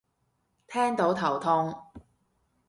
[0.67, 1.79] 聽到頭痛